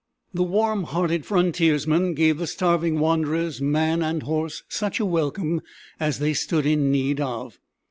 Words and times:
The 0.33 0.41
warm 0.41 0.85
hearted 0.85 1.27
frontiersman 1.27 2.15
gave 2.15 2.39
the 2.39 2.47
starving 2.47 2.97
wanderers, 2.97 3.61
man 3.61 4.01
and 4.01 4.23
horse, 4.23 4.63
such 4.67 4.99
a 4.99 5.05
welcome 5.05 5.61
as 5.99 6.17
they 6.17 6.33
stood 6.33 6.65
in 6.65 6.89
need 6.89 7.19
of. 7.21 7.59